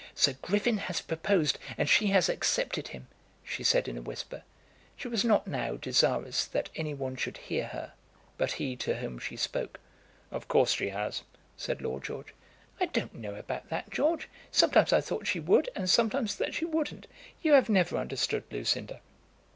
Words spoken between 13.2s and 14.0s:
about that,